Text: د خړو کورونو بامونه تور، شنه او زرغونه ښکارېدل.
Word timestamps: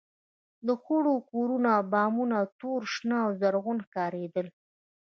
د 0.67 0.69
خړو 0.81 1.15
کورونو 1.31 1.73
بامونه 1.91 2.37
تور، 2.59 2.81
شنه 2.93 3.17
او 3.25 3.29
زرغونه 3.41 3.81
ښکارېدل. 3.87 4.47